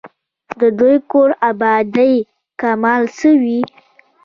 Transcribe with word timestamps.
د 0.59 0.61
دې 0.79 0.93
کور 1.11 1.29
آبادۍ 1.49 2.15
کمال 2.61 3.01
څه 3.17 3.29
وو. 3.41 3.59